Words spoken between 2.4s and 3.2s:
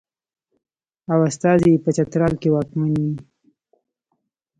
کې واکمن وي.